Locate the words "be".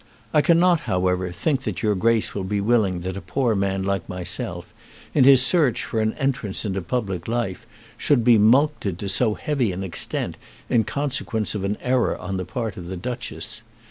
2.43-2.59, 8.23-8.39